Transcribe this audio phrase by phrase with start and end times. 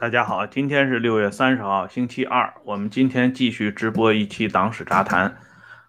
[0.00, 2.54] 大家好，今天是六月三十号，星期二。
[2.64, 5.28] 我们今天继续直播一期《党史杂谈》，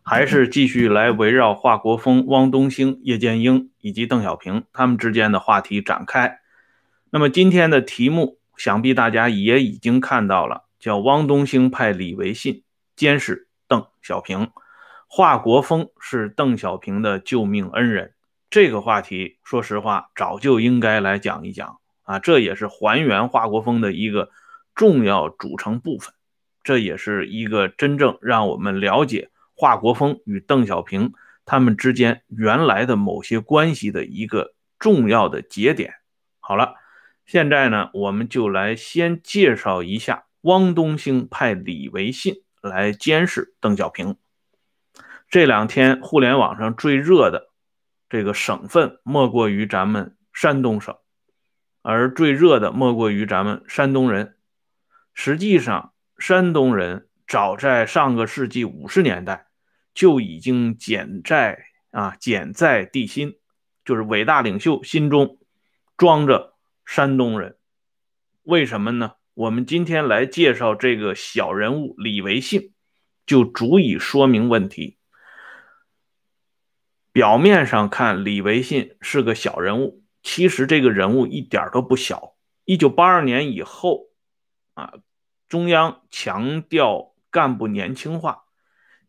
[0.03, 6.39] 还是继续来围绕华国锋、汪东兴、叶剑英以及邓小平他们之间的话题展开。
[7.12, 12.64] 那么今天的题目，想必大家也已经看到了，叫汪东兴派李维信
[12.98, 14.52] 监视邓小平，
[15.08, 18.14] 华国锋是邓小平的救命恩人。
[18.50, 21.78] 这个话题，说实话，早就应该来讲一讲。
[22.04, 24.32] 啊，这也是还原华国锋的一个
[24.76, 26.14] 重要组成部分，
[26.64, 31.14] 这也是一个真正让我们了解华国锋与邓小平
[31.45, 35.94] 他们之间原来的某些关系的一个重要的节点。
[36.40, 36.75] 好了，
[37.25, 44.18] 现在呢，我们就来先介绍一下汪东兴派李维信来监视邓小平。
[45.30, 47.50] 这两天互联网上最热的
[48.09, 50.95] 这个省份，莫过于咱们山东省。
[51.82, 54.38] 而最热的莫过于咱们山东人。
[55.14, 59.48] 实际上，山东人早在上个世纪五十年代
[59.94, 63.36] 就已经简在啊简在地心，
[63.84, 65.40] 就是伟大领袖心中
[65.98, 67.58] 装着山东人。
[68.44, 69.14] 为什么呢？
[69.34, 72.74] 我们今天来介绍这个小人物李维信，
[73.26, 74.98] 就足以说明问题。
[77.12, 80.00] 表面上看，李维信是个小人物。
[80.23, 82.36] 其实这个人物一点都不小。
[82.64, 84.05] 一九八二年以后，
[84.75, 84.94] 啊，
[85.50, 88.44] 中央强调干部年轻化，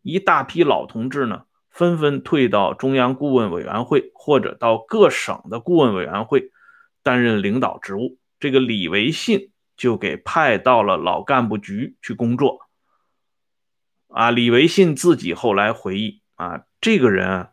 [0.00, 6.50] 一大批老同志呢，纷纷退到中央顾问委员会或者到各省的顾问委员会
[7.02, 8.18] 担任领导职务。
[8.40, 12.58] 这个李维信就给派到了老干部局去工作。
[14.08, 17.51] 啊，李维信自己后来回忆，啊，这个人。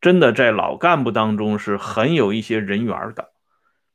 [0.00, 3.32] 真的在老干部当中是很有一些人缘的，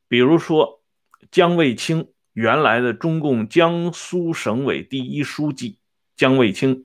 [0.07, 0.83] 比如说
[1.31, 5.79] 姜卫清，原来的中共江苏省委第一书记
[6.17, 6.83] 姜卫清，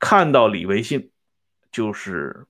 [0.00, 1.12] 看到李维信，
[1.70, 2.46] 就是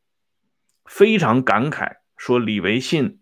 [0.87, 3.21] 非常感慨，说李维信，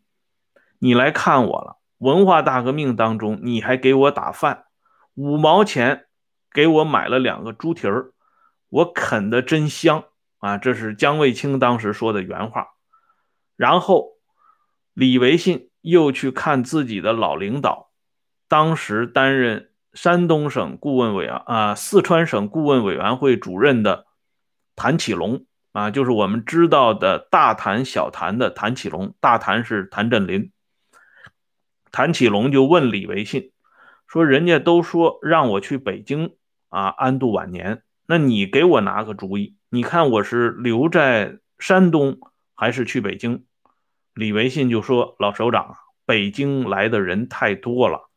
[0.78, 4.66] 你来看我了，文化大革命当中你还给我打饭，
[5.14, 6.06] 五毛钱
[6.52, 8.12] 给我买了两个猪蹄儿，
[8.68, 10.04] 我啃的真香。
[10.42, 12.66] 啊，这是姜卫清当时说的原话。
[13.56, 14.08] 然后，
[14.92, 17.92] 李维信又去看自己的老领导，
[18.48, 24.06] 当时担任山东省顾问委员啊，四川省顾问委员会主任的
[24.74, 30.50] 谭启龙啊，就是我们知道的大谭小谭的谭启龙，大谭是谭震林。
[31.92, 33.52] 谭启龙就问李维信
[34.08, 36.34] 说：“人家都说让我去北京
[36.68, 42.18] 啊安度晚年，那你给我拿个主意。”你看我是留在山东
[42.54, 43.46] 还是去北京？
[44.12, 48.10] 李维信就说：“老首长，北京来的人太多了，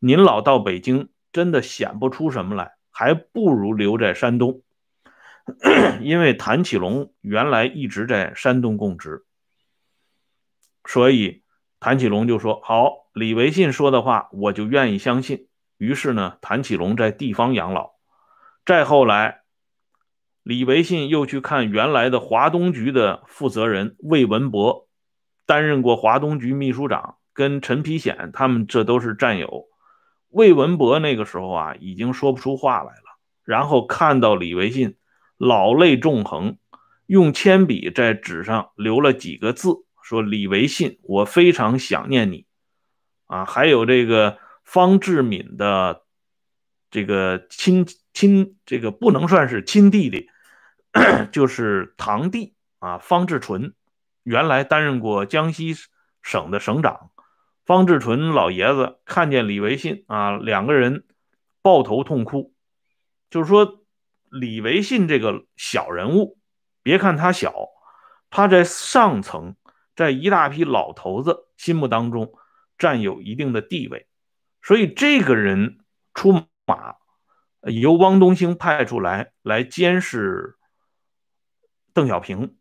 [0.00, 4.60] 您老到北京真的显不出什么来，还不如留在山东。
[6.02, 9.24] 因为谭启龙原来一直在山东供职，
[10.84, 11.42] 所以
[11.80, 15.48] 谭启龙就说：‘好，李维信说的话我就愿意相信。’
[15.78, 17.92] 于是呢，谭启龙在地方养老。
[18.66, 19.44] 再后来。”
[20.48, 24.88] 李维信又去看原来的华东局的负责人魏文博，
[25.44, 29.66] 担任过华东局秘书长，跟陈丕显他们这都是战友。
[30.30, 33.18] 魏文博那个时候啊，已经说不出话来了。
[33.44, 34.96] 然后看到李维信，
[35.36, 36.56] 老泪纵横，
[37.04, 42.46] 用铅笔在纸上留了几个字，说：“李维信，我非常想念你。”
[43.28, 46.04] 啊，还有这个方志敏的
[46.90, 50.30] 这个亲亲，这个不能算是亲弟弟。
[51.32, 53.74] 就是堂弟啊，方志纯，
[54.22, 55.74] 原来担任过江西
[56.22, 57.10] 省的省长。
[57.64, 61.04] 方志纯老爷子看见李维信啊，两个人
[61.62, 62.54] 抱头痛哭。
[63.30, 63.84] 就是说，
[64.30, 66.38] 李维信这个小人物，
[66.82, 67.68] 别看他小，
[68.30, 69.54] 他在上层，
[69.94, 72.32] 在一大批老头子心目当中
[72.78, 74.06] 占有一定的地位。
[74.62, 75.78] 所以，这个人
[76.14, 76.96] 出马，
[77.62, 80.57] 由汪东兴派出来来监视。
[81.98, 82.54] 邓小平，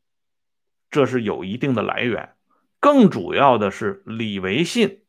[0.89, 2.33] 这是有一定的来源。
[2.79, 5.03] 更主要的是，李维信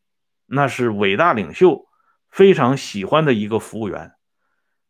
[0.45, 1.89] 那是伟大领袖
[2.29, 4.13] 非常喜欢的一个服务员。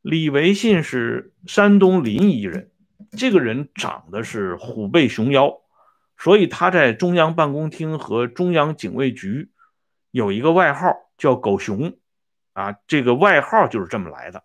[0.03, 2.73] 李维信是山东临沂人，
[3.13, 5.61] 这个人长得是虎背熊腰，
[6.17, 9.53] 所以他在中央办公厅和中央警卫局
[10.11, 11.97] 有一个外号叫“狗熊”，
[12.55, 14.43] 啊，这个外号就是这么来的。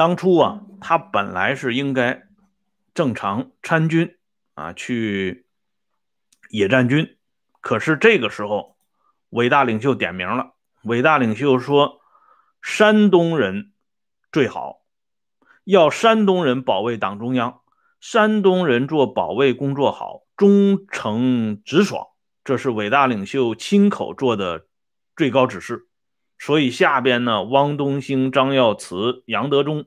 [0.00, 2.22] 当初啊，他本来是应该
[2.94, 4.16] 正常参军
[4.54, 5.44] 啊，去
[6.48, 7.18] 野战军。
[7.60, 8.78] 可是这个时候，
[9.28, 10.54] 伟大领袖点名了。
[10.84, 12.00] 伟大领袖说
[12.64, 13.72] ：“山东人
[14.32, 14.80] 最好，
[15.64, 17.60] 要山东人保卫党中央，
[18.00, 22.06] 山东人做保卫工作好，忠诚直爽。”
[22.42, 24.64] 这是伟大领袖亲口做的
[25.14, 25.89] 最高指示。
[26.40, 29.84] 所以下边呢，汪东兴、张耀慈、杨德忠，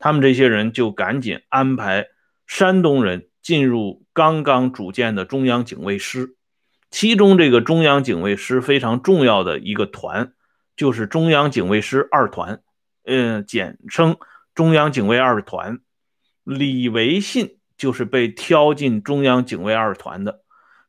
[0.00, 2.08] 他们这些人就赶紧安排
[2.48, 6.34] 山东人进入刚刚组建的中央警卫师。
[6.90, 10.32] 其中，这个中央警卫师非常重要的一个团，
[10.76, 12.60] 就是中央警卫师二团，
[13.04, 14.16] 嗯，简称
[14.52, 15.78] 中央警卫二团。
[16.42, 20.42] 李维信就是被挑进中央警卫二团的。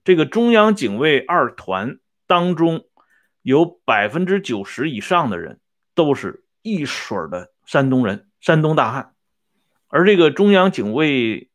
[0.04, 2.86] 这个中央警卫二团当中，
[3.46, 5.60] 有百分之九十以上的人
[5.94, 9.14] 都是一水儿的山东人，山东大汉。
[9.88, 11.52] 而这个中央警卫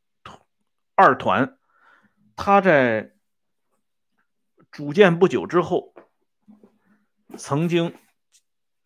[0.94, 1.58] 二团，
[2.36, 3.12] 他在。
[4.72, 5.92] 组建不久之后，
[7.36, 7.92] 曾经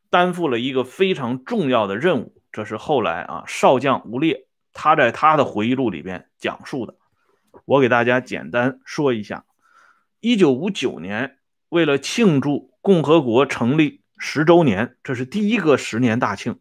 [0.09, 2.43] 担负了一个非常重要的任务。
[2.51, 6.97] 这是后来啊，少将吴烈他在他的回忆录里边讲述的。
[7.67, 9.45] 我给大家简单说一下：
[10.21, 11.37] 一九五九年，
[11.69, 16.59] 为了庆祝共和国成立十周年，这是第一个十年大庆，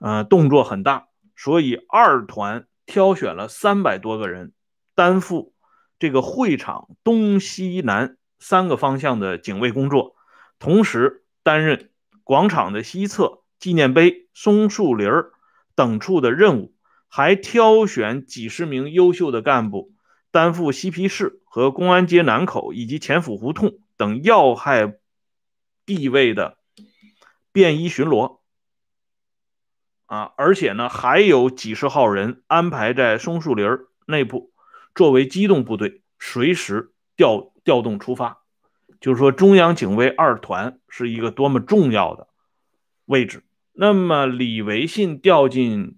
[0.00, 1.06] 呃，动作很大，
[1.36, 4.52] 所以二团挑选了三百多个人
[4.96, 5.54] 担负
[6.00, 8.16] 这个会场东西南。
[8.40, 10.16] 三个方向的警卫工作，
[10.58, 11.90] 同时担任
[12.24, 15.08] 广场的西侧、纪念碑、松树林
[15.76, 16.74] 等处的任务，
[17.08, 19.94] 还挑选几十名优秀的干部
[20.32, 24.98] 担负西皮市和公安街南口以及前府胡同等要害
[25.86, 26.58] 地位的
[27.52, 28.40] 便衣巡逻。
[30.04, 33.66] 啊，而且呢，还有几十号人安排在松树林
[34.06, 34.52] 内部，
[34.94, 37.52] 作为机动部队，随时调。
[37.66, 38.42] 调动出发，
[39.00, 42.28] 就是说中央警卫二团是一个多么重要的
[43.06, 43.42] 位置。
[43.72, 45.96] 那么李维信调进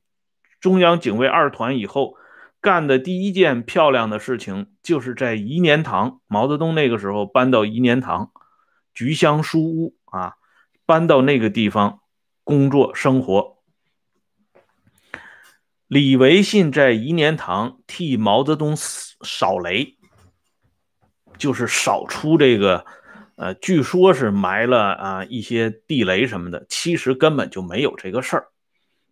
[0.61, 2.15] 中央警卫二团以后，
[2.63, 8.33] 干的第一件漂亮的事情，就是在颐年堂，毛泽东那个时候搬到颐年堂，
[8.99, 10.35] 菊香书屋啊，
[10.85, 12.01] 搬到那个地方
[12.43, 13.59] 工作生活。
[15.87, 19.97] 李维信在颐年堂替毛泽东扫雷。
[21.37, 22.85] 就是扫出这个，
[23.37, 28.49] 呃，据说是埋了啊一些地雷什么的，其实根本就没有这个事儿。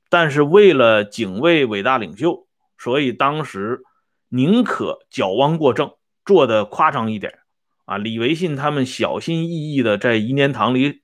[0.09, 3.83] 但是为了警卫伟大领袖，所以当时
[4.29, 5.95] 宁可矫枉过正，
[6.25, 7.39] 做的夸张一点
[7.87, 7.97] 啊。
[7.97, 11.03] 李维信他们小心翼翼的在颐年堂里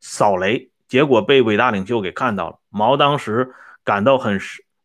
[0.00, 2.58] 扫雷，结果被伟大领袖给看到了。
[2.68, 3.54] 毛当时
[3.84, 4.40] 感到很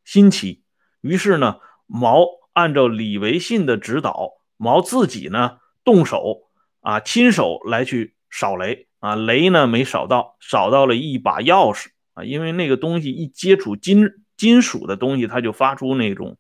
[0.05, 0.61] 新奇，
[1.01, 1.57] 于是呢，
[1.87, 5.57] 毛按照李维信的指导，毛自己呢。
[5.85, 6.49] 动手
[6.81, 16.37] 啊，亲手来去扫雷啊，雷呢没扫到，扫到了一把钥匙啊，因为那个东西一接触金金属的东西，它就发出那种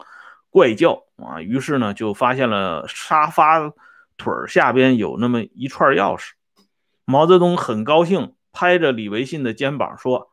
[0.51, 3.59] 怪叫啊，于是呢就发现了沙发
[4.19, 6.33] 腿下边有那么一串钥匙。
[7.05, 10.29] 毛泽东很高兴，拍着李维信的肩膀说：“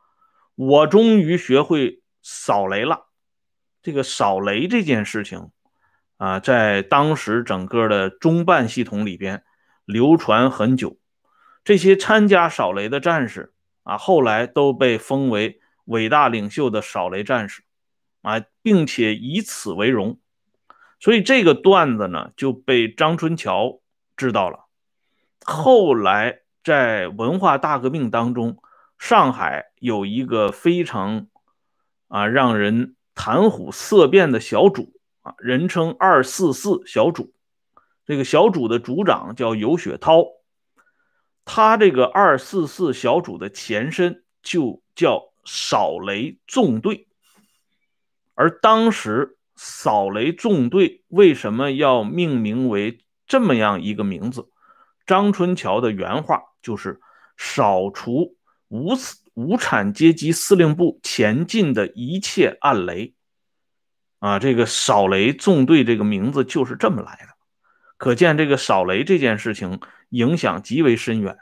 [0.55, 3.07] 我终于学会扫雷了。”
[3.83, 5.51] 这个扫雷这件事情。
[6.19, 9.45] 啊，在当时整个的中办系统里边
[9.85, 10.97] 流传很久，
[11.63, 13.53] 这些参加扫雷的战士
[13.83, 17.65] 啊，后来都被封为伟大领袖的扫雷战士
[18.23, 20.19] 啊，并且以此为荣。
[20.99, 23.81] 所以这个段子呢就被张春桥
[24.17, 24.67] 知道了。
[25.45, 28.59] 后来在文化大革命当中，
[28.99, 31.29] 上海有一个非常
[32.09, 35.35] 啊让人谈虎色变的小组啊。
[35.39, 37.33] 人称“二四四小组”，
[38.05, 40.25] 这个小组的组长叫尤雪涛，
[41.45, 47.07] 他这个“二四四小组”的前身就叫扫雷纵队。
[48.35, 54.49] 而当时扫雷纵队为什么要命名为这么样一个名字？
[55.07, 57.01] 张春桥的原话就是
[57.39, 58.37] ：“扫除
[58.69, 58.95] 无
[59.35, 63.15] 无产阶级司令部前进的一切暗雷。”
[64.19, 67.35] 啊，这个扫雷纵队这个名字就是这么来的，
[67.97, 71.37] 可见这个扫雷这件事情影响极为深远。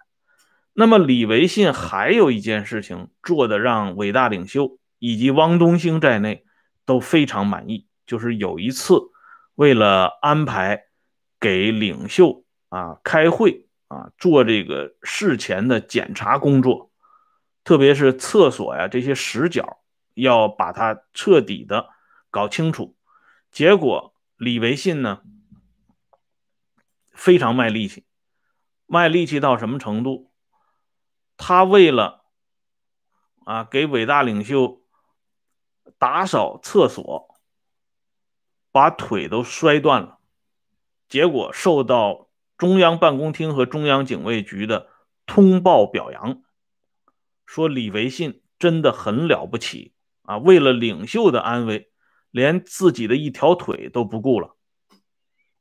[0.72, 6.44] 那么李维信还有一件事情做的让伟大领袖以及汪东兴在内
[6.84, 9.00] 都非常满意，就是有一次
[9.54, 10.84] 为了安排
[11.40, 16.90] 给领袖啊开会啊做这个事前的检查工作，
[17.64, 19.80] 特别是厕所呀这些死角
[20.14, 21.88] 要把它彻底的。
[22.30, 22.96] 搞清楚，
[23.52, 25.22] 结果李维信呢
[27.12, 28.04] 非常卖力气，
[28.86, 30.32] 卖力气到什么程度
[31.36, 32.24] 他为了
[33.44, 34.82] 啊给伟大领袖
[35.96, 37.33] 打扫厕所，
[38.74, 40.18] 把腿都摔断了，
[41.08, 42.28] 结果受到
[42.58, 44.88] 中央办公厅和中央警卫局的
[45.26, 46.42] 通报表扬，
[47.46, 50.38] 说李维信真的很了不起啊！
[50.38, 51.92] 为了领袖的安危，
[52.32, 54.56] 连自己的一条腿都不顾了。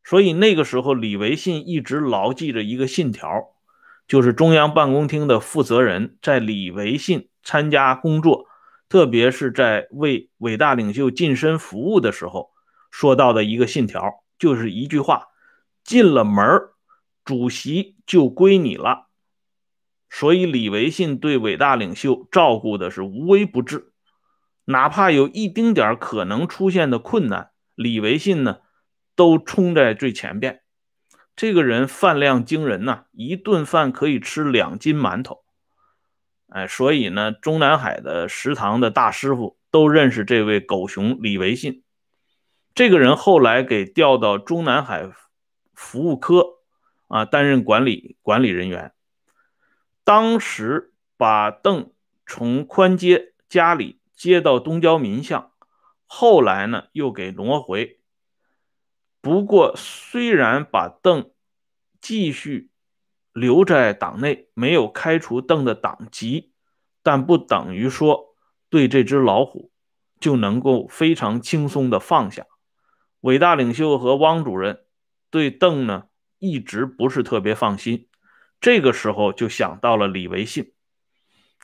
[0.03, 3.29] 所以那个时候，李维信一直牢记着一个信条，
[4.08, 8.48] 就是中央办公厅的负责人在李维信参加工作，
[8.89, 12.52] 特别是在为伟大领袖晋身服务的时候
[12.94, 15.30] 说到的一个信条，就是一句话：
[15.84, 16.46] 进了门
[17.26, 19.08] 主席就归你了。
[20.12, 23.92] 所以李维信对伟大领袖照顾的是无微不至，
[24.66, 28.60] 哪怕有一丁点可能出现的困难，李维信呢？
[29.16, 30.62] 都冲在最前边，
[31.36, 35.44] 这个人饭量惊人呐，一顿饭可以吃两斤馒头，
[36.50, 41.83] 哎，所以呢，中南海的食堂的大师傅都认识这位狗熊李维信。
[42.75, 45.12] 这个人后来给调到中南海
[45.75, 46.60] 服务科
[47.08, 48.94] 啊，担任管理管理人员。
[50.03, 51.92] 当时把邓
[52.25, 55.51] 从宽街家里接到东郊民巷，
[56.06, 58.00] 后来呢，又给挪回。
[59.22, 61.32] 不过，虽然把邓
[62.01, 62.72] 继续
[63.32, 66.53] 留在党内，没有开除邓的党籍，
[67.03, 68.36] 但不等于说
[68.70, 69.72] 对这只老虎
[70.20, 72.48] 就能够非常轻松的放下。
[73.24, 74.82] 伟大领袖和汪主任
[75.30, 76.08] 对邓呢
[76.39, 78.10] 一直不是特别放心，
[78.60, 80.74] 这个时候就想到了李维信，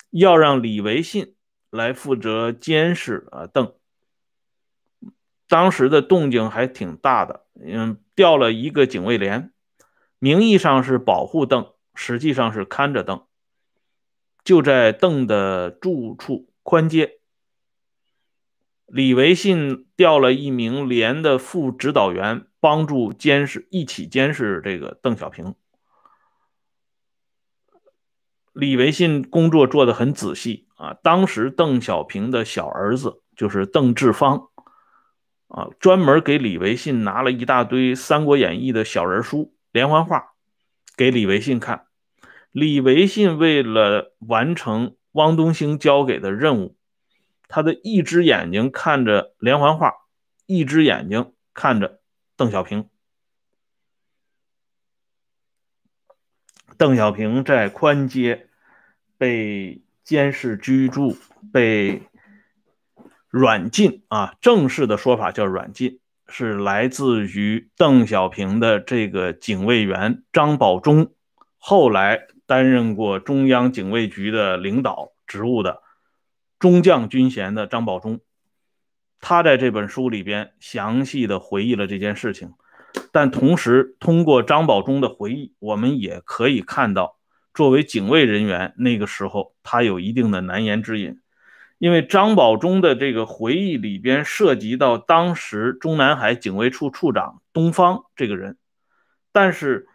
[0.10, 1.36] 要让李维信
[1.70, 3.74] 来负责监视啊邓。
[5.50, 7.46] 当时的动静还挺大的。
[7.62, 9.51] 嗯，调了一个警卫连，
[10.18, 13.25] 名义上是保护邓，实际上是看着邓。
[14.46, 17.19] 就在邓的住处宽街，
[18.91, 25.55] 李维信调了一名连的副指导员帮助监视，一起监视这个邓小平。
[28.53, 30.96] 李维信工作做得很仔细啊。
[31.03, 34.48] 当时邓小平的小儿子就是邓志芳。
[35.48, 40.34] 啊，专门给李维信拿了一大堆《三国演义》的小人书、连环画，
[40.96, 41.88] 给李维信看。
[42.51, 46.75] 李维信为了完成汪东兴交给的任务，
[47.50, 49.94] 他的一只眼睛看着连环画，
[50.46, 52.00] 一只眼睛看着
[52.38, 52.89] 邓小平。
[56.77, 58.48] 邓小平在宽街
[59.18, 61.18] 被监视居住，
[61.51, 62.03] 被。
[63.32, 71.13] 软禁啊，正式的说法叫软禁，是来自于邓小平的这个警卫员张保忠，
[71.60, 75.84] 后来担任过中央警卫局的领导职务的
[76.60, 78.20] 中将军衔的张保忠，
[79.22, 82.54] 他在这本书里边详细的回忆了这件事情，
[83.12, 87.18] 但同时通过张保忠的回忆，我们也可以看到，
[87.54, 91.20] 作为警卫人员，那个时候他有一定的难言之隐。
[91.78, 98.58] 因为张保忠的这个回忆里边涉及到当时中南海警卫处处长东方这个人，
[99.32, 99.88] 但是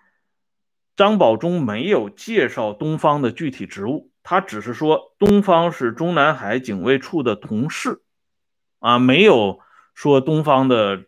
[0.97, 8.02] 张保忠没有介绍东方的具体职务，他只是说东方是中南海警卫处的同事，
[8.81, 9.61] 啊，没有
[9.95, 11.04] 说东方的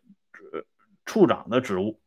[1.05, 2.01] 处长的职务，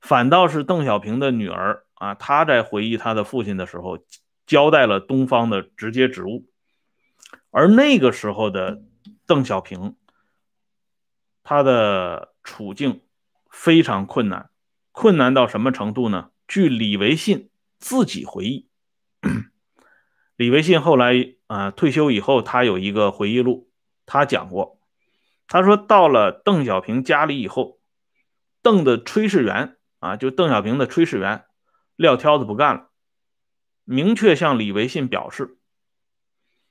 [0.00, 3.98] 反倒是邓小平的女儿啊，她在回忆她的父亲的时候，
[4.44, 6.46] 交代了东方的直接职务。
[7.52, 8.82] 而那个时候的
[9.26, 9.96] 邓小平，
[11.42, 13.02] 他的处境
[13.50, 14.50] 非常困难，
[14.92, 16.30] 困难到什么程度呢？
[16.46, 18.68] 据李维信自己回忆，
[20.40, 23.68] 李维信后来啊退休以后，他有一个回忆录，
[24.06, 24.80] 他讲过，
[25.46, 27.78] 他说到了邓小平家里以后，
[28.62, 31.44] 邓的炊事员啊，就邓小平的炊事员
[31.94, 32.88] 撂挑子不干了，
[33.84, 35.58] 明确向李维信表示。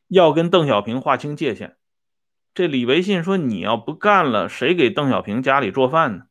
[0.07, 1.77] 要跟邓小平划清界限。
[2.55, 6.23] 这李维信说：“你要不干了，谁给邓小平家里做饭呢？”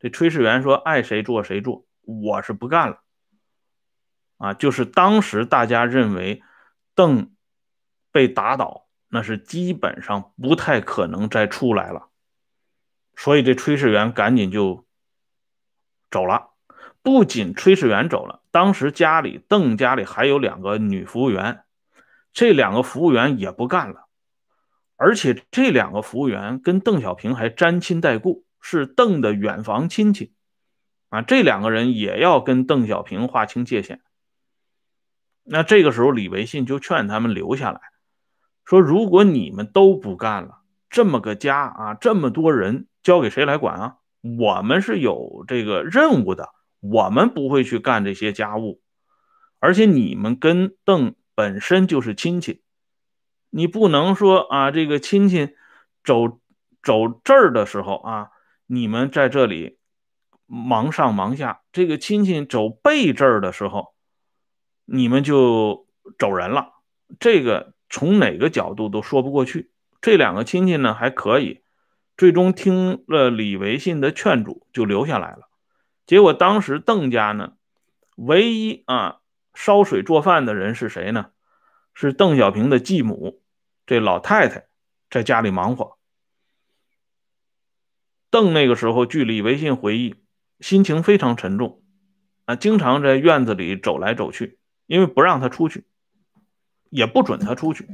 [0.00, 3.04] 这炊事员说：“爱谁做谁做，我是不干了。”
[4.38, 6.42] 啊，就是当时大家认为
[6.94, 7.32] 邓
[8.12, 12.08] 被打倒，那是基本上不太可能再出来了，
[13.16, 14.86] 所以这炊事员赶紧就
[16.10, 16.50] 走了。
[17.02, 21.64] 不仅炊事员走了，当时家里邓家里还有两个女服务员。
[22.32, 24.06] 这两个服务员也不干了，
[24.96, 30.34] 而且这两个服务员跟邓小平还沾亲带故，是邓的远房亲戚
[31.08, 31.22] 啊。
[31.22, 34.00] 这两个人也要跟邓小平划清界限。
[35.52, 37.80] 那这个时候，李维信就劝他们留下来，
[38.64, 43.96] 说如果你们都不干了，这么个家啊，这么多人，交给谁来管啊？
[44.38, 48.80] 我们是有这个任务的，我们不会去干这些家务，
[49.58, 52.62] 而且你们跟邓本身就是亲戚，
[53.50, 55.56] 你不能说啊，这个亲戚
[56.04, 56.38] 走
[56.80, 58.28] 走这儿的时候啊，
[58.66, 59.78] 你们在这里
[60.46, 63.94] 忙上忙下，这个亲戚走背这儿的时候，
[64.92, 65.86] 你们就
[66.18, 66.72] 走人了，
[67.20, 69.70] 这个从哪个角度都说不过去。
[70.00, 71.62] 这两个亲戚呢还可以。
[72.16, 75.48] 最终听了李维信的劝阻，就留下来了。
[76.06, 77.54] 结果当时邓家呢，
[78.16, 79.20] 唯一啊
[79.54, 81.30] 烧水做饭的人是谁呢？
[81.94, 83.40] 是邓小平的继母，
[83.86, 84.66] 这老太太
[85.08, 85.98] 在家里忙活。
[88.28, 90.16] 邓那个时候，据李维信回忆，
[90.60, 91.82] 心情非常沉重
[92.44, 94.59] 啊，经常在院子里走来走去，
[94.90, 95.84] 因为不让他出去，
[96.90, 97.88] 也不准他出去。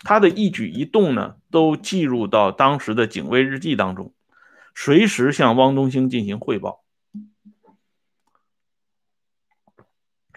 [0.00, 4.12] 他的一举一动呢，都记入到当时的警卫日记当中，
[4.74, 6.84] 随时向汪东兴进行汇报。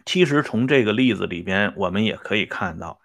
[0.05, 3.01] 其实从这个例子里边，我们也可以看到，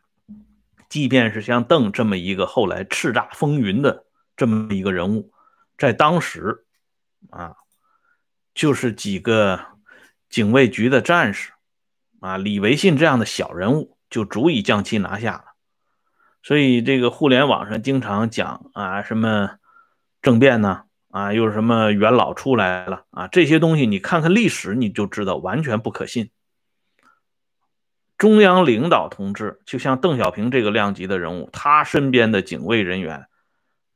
[0.89, 5.33] 即便是像邓这么一个后来叱咤风云的这么一个人物，
[5.77, 6.65] 在当时
[7.31, 7.57] 啊，
[8.55, 9.61] 就是几个
[10.31, 11.51] 警卫局的战士
[12.27, 15.45] 啊，李维信这样的小人物，就足以将其拿下了。
[16.43, 19.59] 所以这个互联网上经常讲啊，什么
[20.23, 20.83] 政变呢？
[21.13, 23.29] 啊，又是什么元老出来了啊？
[23.29, 26.31] 这些东西你看看历史，你就知道完全不可信。
[28.19, 33.27] 中央领导同志，就像邓小平这个量级的人物，他身边的警卫人员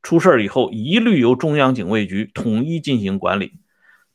[0.01, 3.59] 出事以后，一律由中央警卫局统一进行管理。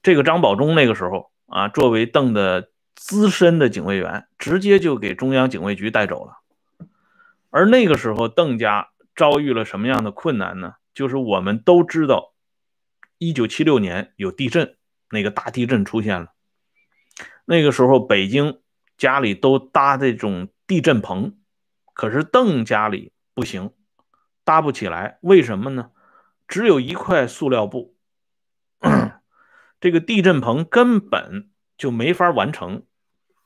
[0.03, 6.39] 这个张保忠那个时候啊，作为邓的资深的警卫员，直接就给中央警卫局带走了。
[7.51, 10.75] 而那个时候，邓家遭遇了什么样的困难呢？
[10.93, 12.33] 就是我们都知道，
[13.19, 14.77] 一九七六年有地震，
[15.11, 16.33] 那个大地震出现了。
[17.45, 18.61] 那个时候，北京
[18.97, 21.39] 家里都搭这种地震棚，
[21.93, 23.73] 可是邓家里不行，
[24.43, 25.19] 搭不起来。
[25.21, 25.91] 为什么呢？
[26.49, 27.95] 只有一块塑料布，
[29.81, 32.85] 这个地震棚根本就没法完成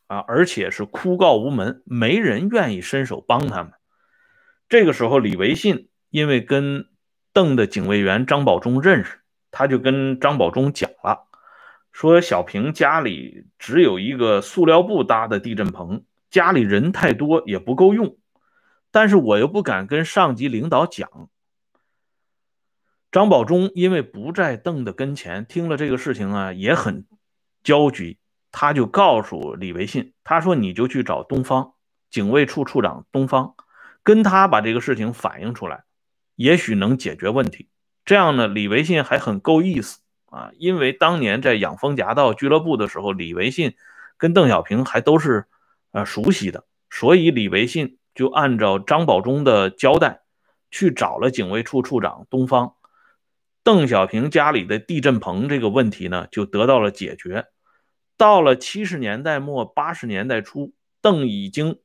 [0.07, 0.19] 啊！
[0.29, 3.73] 而且是哭告无门，没人愿意伸手帮他们。
[4.69, 6.87] 这个时候，李维信因为跟
[7.33, 11.27] 邓的警卫员张保忠认识，他就跟张保忠讲了，
[11.93, 18.17] 说小平家里只有一个塑料布搭的地震棚，家里人太多也不够用，
[18.93, 21.29] 但是我又不敢跟上级领导讲。
[23.11, 27.05] 张保忠因为不在邓的跟前，听了这个事情啊，也很
[27.65, 28.20] 焦急，
[28.53, 31.75] 他就告诉李维信，他说你就去找东方
[32.11, 33.55] 警卫处处长东方。
[34.03, 35.85] 跟他把这个事情反映出来，
[36.35, 37.69] 也许能解决问题。
[38.07, 43.75] 这样呢，李维信还很够意思啊，因为当年在养蜂夹道俱乐部的时候，李维信
[44.17, 45.45] 跟邓小平还都是
[45.93, 50.23] 呃熟悉的，所以李维信就按照张保忠的交代，
[50.71, 52.75] 去找了警卫处处长东方。
[53.63, 57.49] 邓小平家里的地震棚这个问题呢，就得到了解决。
[58.21, 61.81] 到了七十年代末八十年代初，邓已经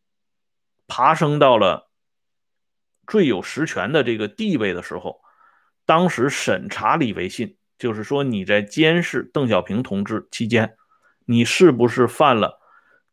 [0.86, 1.90] 爬升到了。
[3.08, 5.22] 最有实权的这个地位的时候，
[5.86, 10.76] 当时审查李维信，就是说你在监视邓小平同志期间，
[11.24, 12.60] 你是不是犯了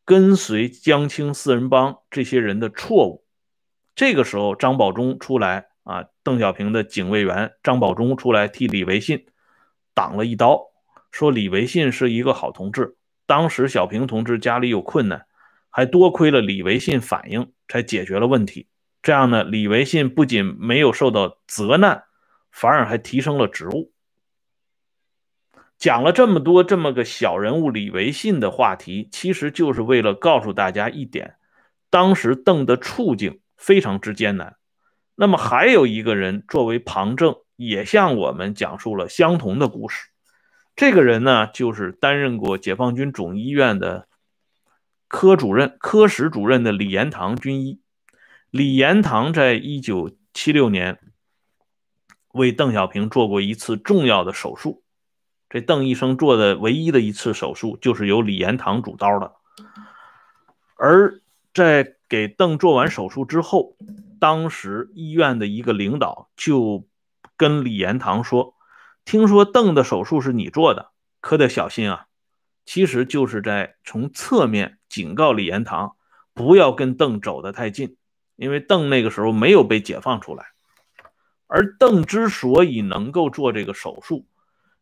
[0.03, 3.23] 跟随江青四人帮这些人的错误？
[3.95, 9.25] 这个时候，张保忠出来啊，邓小平的警卫员张保忠出来替李维信
[9.93, 10.59] 挡了一刀，
[11.09, 12.97] 说李维信是一个好同志。
[13.25, 15.25] 当时小平同志家里有困难，
[15.69, 18.67] 还多亏了李维信反应，才解决了问题。
[19.01, 22.03] 这样呢，李维信不仅没有受到责难，
[22.51, 23.91] 反而还提升了职务。
[25.77, 31.35] 讲了这么多这么个小人物李维信的话题，其实就是为了告诉大家一点：
[31.89, 34.55] 当时邓的处境非常之艰难。
[35.15, 40.12] 那么还有一个人作为旁证，也向我们讲述了相同的故事。
[40.75, 44.07] 这个人呢，就是担任过解放军总医院的
[45.07, 47.79] 科主任、科室主任的李延堂军医。
[48.49, 50.99] 李延堂在一九七六年
[52.33, 54.83] 为邓小平做过一次重要的手术，
[55.49, 59.33] 这邓医生做的唯一的一次手术就是由李延堂主刀的。
[60.75, 61.21] 而
[61.53, 63.75] 在给邓做完手术之后，
[64.19, 66.87] 当时医院的一个领导就
[67.37, 68.55] 跟李延堂说
[69.05, 72.05] ：“听说邓的手术是你做的，可得小心啊！”
[72.65, 75.95] 其实就是在从侧面警告李延堂。
[76.35, 77.95] 不要跟邓走得太近，
[78.37, 80.45] 因为邓那个时候没有被解放出来。
[81.45, 84.25] 而邓之所以能够做这个手术，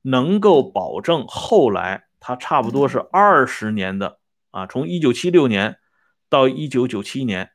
[0.01, 4.19] 能够保证后来他差不多是二十年的
[4.51, 5.77] 啊，从一九七六年
[6.29, 7.51] 到一九九七年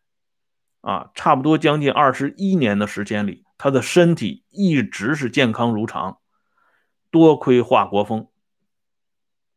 [0.82, 6.18] 啊，差不多将近二十一年的时间里，他的身体一直是健康如常。
[7.10, 8.28] 多亏华国锋，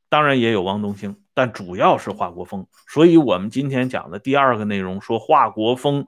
[0.10, 2.68] 当然也有汪东兴，但主要是华国锋。
[2.88, 6.06] 所以，我们今天讲的第二个内容说华国锋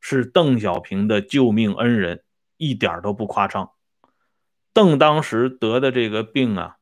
[0.00, 2.22] 是邓小平的救命恩人。
[2.56, 3.72] 一点都不夸张。
[4.72, 6.76] 邓当时得的这个病啊，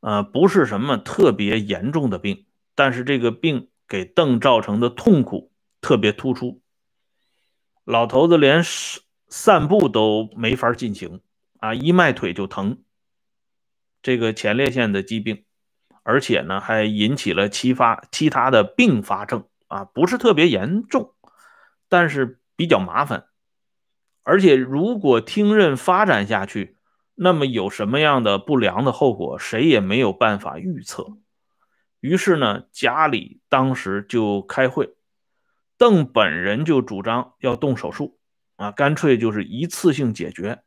[0.00, 6.62] 呃，不是什么特别严重的病，但是这个病给邓造成的痛苦特别突出。
[7.84, 8.62] 老头子连
[9.28, 11.20] 散步都没法进行
[11.64, 12.82] 啊，一迈腿就疼。
[14.02, 15.46] 这个前列腺的疾病，
[16.02, 21.14] 而且呢还引起了其发其他的并发症啊，不是特别严重，
[21.88, 23.28] 但是比较麻烦。
[24.24, 26.76] 而且，如果听任发展下去，
[27.14, 31.16] 那么有什么样的不良的后果，谁也没有办法预测。
[32.00, 34.94] 于是呢，家里当时就开会，
[35.78, 38.18] 邓本人就主张要动手术，
[38.56, 40.62] 啊，干脆就是一次性解决。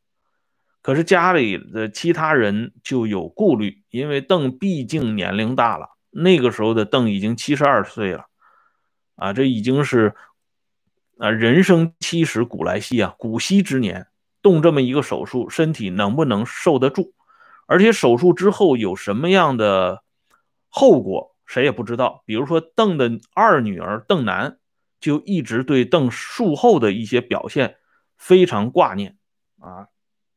[0.88, 8.28] 可是家里的其他人就有顾虑，因为邓毕竟年龄大了，那个时候的邓已经七十二岁了，
[9.18, 10.16] 啊，这已经是。
[11.20, 14.08] 啊，人生七十古来稀啊，古稀之年，
[14.42, 17.14] 动这么一个手术，身体能不能受得住？
[17.66, 20.04] 而且手术之后有什么样的
[20.70, 22.24] 后果，谁也不知道。
[22.26, 24.60] 比如说，邓的二女儿邓楠
[25.02, 27.76] 就一直对邓术后的一些表现
[28.16, 29.18] 非常挂念
[29.60, 29.88] 啊，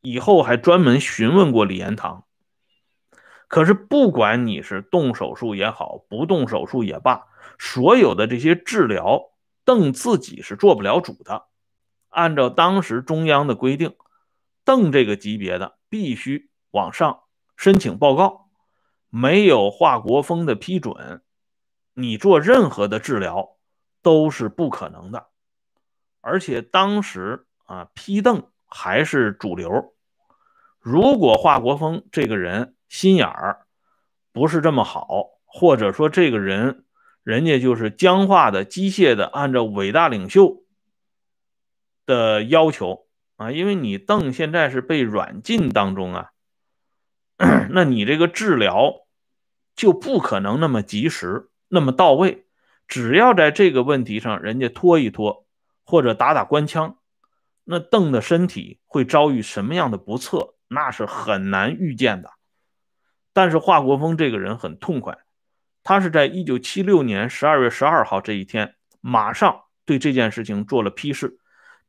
[0.01, 2.25] 以后还专门询问过李延堂。
[3.49, 7.27] 可是，不管你是动手术也好，不动手术也罢，
[7.59, 9.31] 所有的这些治疗。
[9.63, 11.45] 邓自己是做不了主的，
[12.09, 13.95] 按照当时中央的规定，
[14.65, 17.21] 邓这个级别的必须往上
[17.57, 18.49] 申请报告，
[19.11, 21.23] 没有华国锋的批准，
[21.95, 23.57] 你做任何的治疗
[24.03, 25.27] 都是不可能的。
[26.21, 29.93] 而且当时啊，批邓还是主流。
[30.79, 33.67] 如果华国锋这个人心眼儿
[34.33, 36.85] 不是这么好，或者说这个人。
[37.23, 40.65] 人家就是僵化的、机械的，按照伟大领袖
[42.07, 43.07] 的要求
[43.37, 46.31] 啊，因为你邓现在是被软禁当中啊，
[47.71, 49.07] 那你这个治疗
[49.77, 52.47] 就不可能那么及时、那么到位。
[52.89, 55.47] 只要在这个问题上人家拖一拖，
[55.85, 56.97] 或者打打官腔，
[57.73, 62.33] 那邓的身体会遭遇什么样的不测，那是很难预见的。
[63.33, 65.17] 但是华国锋这个人很痛快。
[65.85, 71.39] 他是在一九七六年十二月十二号这一天，马上对这件事情做了批示，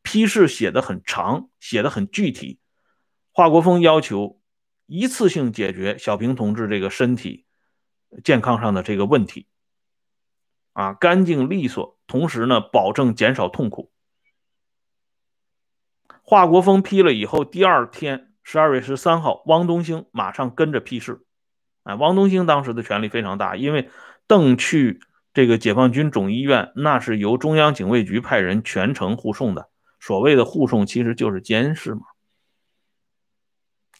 [0.03, 2.59] 批示写的很长，写的很具体。
[3.31, 4.39] 华国锋要求
[4.85, 7.47] 一次性解决小平同志这个身体
[8.23, 9.47] 健康上的这个问题，
[10.73, 13.91] 啊，干净利索，同时呢，保证减少痛苦。
[16.31, 21.19] 华国锋批了以后，第二天十二月十三号，汪东兴马上跟着批示。
[21.83, 23.89] 哎，汪东兴当时的权力非常大，因为
[24.27, 25.01] 邓去
[25.33, 29.67] 这个解放军总医院，那是由中央警卫局派人全程护送的。
[29.99, 32.03] 所谓的护送，其实就是监视嘛。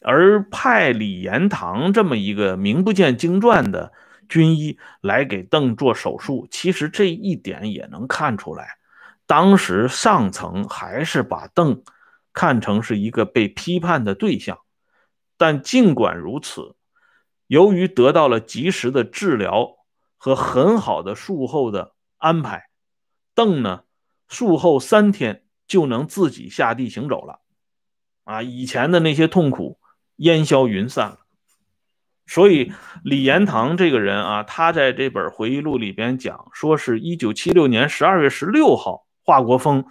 [0.02, 3.92] 而派李延堂这么一个名不见经传的
[4.30, 8.70] 军医来给邓做手术，其实这一点也能看出来，
[9.28, 11.84] 当时上层还是把邓
[12.34, 14.60] 看成是一个被批判的对象。
[15.38, 16.76] 但尽管如此。
[17.48, 19.76] 由于得到了及时的治疗
[20.16, 22.70] 和很好的术后的安排，
[23.36, 23.84] 邓呢
[24.30, 27.42] 术后三天就能自己下地行走了，
[28.24, 29.82] 啊，以前的那些痛苦
[30.16, 31.20] 烟消云散了。
[32.26, 32.72] 所以
[33.04, 39.84] 李延堂这个人啊，他在这本回忆录里边讲，说是一九七六年十二月十六号，华国锋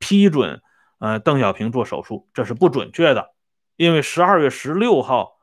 [0.00, 0.60] 批准
[1.04, 3.34] 呃邓小平做手术，这是不准确的，
[3.76, 5.34] 因为十二月十六号。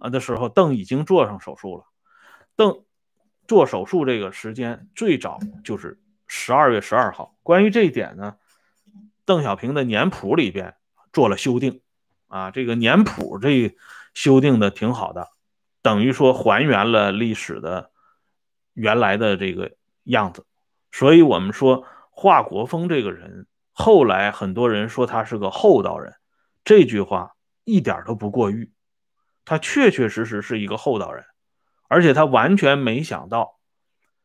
[0.00, 1.84] 啊的时候，邓已经做上手术了。
[2.54, 2.84] 邓
[3.48, 7.36] 做手术这个时间最早就是十二月十二号。
[7.42, 8.36] 关于这一点呢，
[9.24, 10.76] 邓小平的年谱里边
[11.12, 11.80] 做了修订。
[12.28, 13.76] 啊，这个年谱这
[14.14, 15.26] 修订的挺好的，
[15.82, 17.90] 等于说还原了历史的
[18.74, 19.72] 原来的这个
[20.04, 20.46] 样子。
[20.92, 23.48] 所以我们说华国锋这个人，
[23.80, 26.12] 后来很多人说他是个厚道人，
[26.64, 28.72] 这句话一点都不过誉。
[29.44, 31.24] 他确确实实是一个厚道人，
[31.88, 33.60] 而且他完全没想到，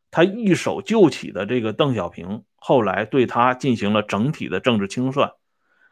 [0.09, 5.31] 他一手救起的这个邓小平，后来对他进行了整体的政治清算，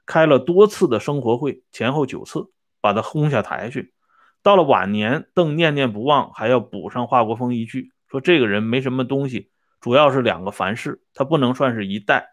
[0.07, 2.47] 开了多次的生活会，前后九次，
[2.81, 3.93] 把他轰下台去。
[4.41, 12.27] 到了晚年，邓念念不忘，还要补上华国锋一句，说这个人没什么东西，主要是两个凡事，他不能算是一代，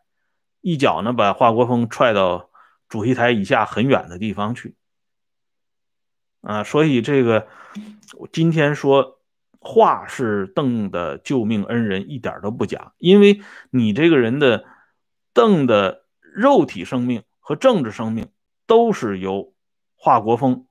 [0.61, 2.51] 一脚呢把华国锋踹到
[2.89, 4.75] 主席台以下很远的地方去。
[6.41, 7.49] 啊，所以这个
[8.33, 9.21] 今天说
[9.61, 13.41] 华是邓的救命恩人，一点都不假，因为
[13.71, 14.65] 你这个人的
[15.33, 18.29] 邓的肉体生命和政治生命
[18.67, 19.53] 都是由
[19.97, 20.65] 华国锋。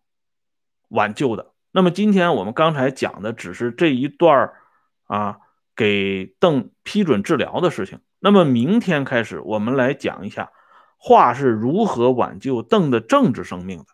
[0.89, 1.51] 挽救的。
[1.71, 4.53] 那么今天我们刚才讲的只是这一段
[5.03, 5.39] 啊，
[5.77, 8.01] 给邓批准治疗的事情。
[8.19, 10.51] 那么明天开始，我们来讲一下
[10.97, 13.85] 华是如何挽救邓的政治生命的。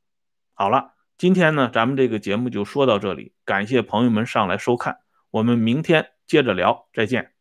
[0.55, 4.97] 好了，今天呢，咱们这个节目就说到这里，感谢朋友们上来收看，
[5.29, 7.33] 我们明天接着聊，再见。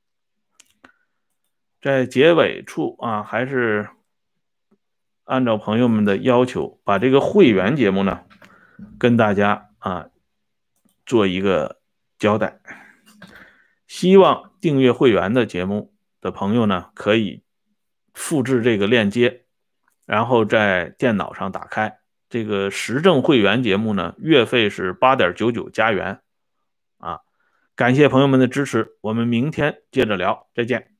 [1.80, 3.88] 在结尾处啊，还是
[5.24, 8.24] 按照朋友们的要求，把这个会员节目呢。
[8.98, 10.08] 跟大家啊
[11.06, 11.80] 做一个
[12.18, 12.58] 交代，
[13.92, 17.42] 希望订阅会员的节目的朋友呢，可以
[18.14, 19.42] 复制这个链接，
[20.06, 21.98] 然后在电脑上打开
[22.30, 26.22] 这个时政会员节目呢，月费是八点九九加元
[26.96, 27.20] 啊，
[27.76, 30.91] 感谢朋友们的支持，我们明天接着聊，再见。